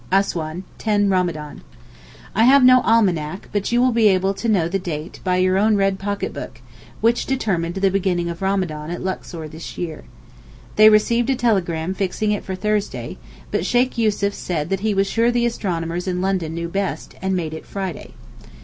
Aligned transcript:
ASSOUAN, 0.11 0.63
10 0.79 1.09
Ramadan. 1.11 1.61
I 2.33 2.45
have 2.45 2.63
no 2.63 2.81
almanach, 2.81 3.47
but 3.51 3.71
you 3.71 3.79
will 3.79 3.91
be 3.91 4.07
able 4.07 4.33
to 4.33 4.49
know 4.49 4.67
the 4.67 4.79
date 4.79 5.19
by 5.23 5.37
your 5.37 5.59
own 5.59 5.75
red 5.75 5.99
pocketbook, 5.99 6.59
which 7.01 7.27
determined 7.27 7.75
the 7.75 7.91
beginning 7.91 8.27
of 8.27 8.41
Ramadan 8.41 8.89
at 8.89 9.03
Luxor 9.03 9.47
this 9.47 9.77
year. 9.77 10.03
They 10.75 10.89
received 10.89 11.29
a 11.29 11.35
telegram 11.35 11.93
fixing 11.93 12.31
it 12.31 12.43
for 12.43 12.55
Thursday, 12.55 13.19
but 13.51 13.63
Sheykh 13.63 13.95
Yussuf 13.95 14.33
said 14.33 14.71
that 14.71 14.79
he 14.79 14.95
was 14.95 15.05
sure 15.07 15.29
the 15.29 15.45
astronomers 15.45 16.07
in 16.07 16.19
London 16.19 16.55
knew 16.55 16.67
best, 16.67 17.13
and 17.21 17.35
made 17.35 17.53
it 17.53 17.67
Friday. 17.67 18.15